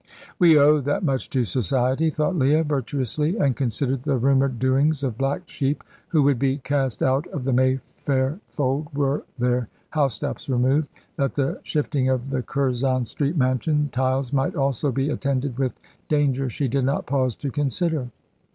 [0.39, 5.15] "We owe that much to society," thought Leah, virtuously, and considered the rumoured doings of
[5.15, 10.89] black sheep who would be cast out of the Mayfair fold were their housetops removed.
[11.17, 15.79] That the shifting of the Curzon Street mansion tiles might also be attended with
[16.09, 18.07] danger she did not pause to consider.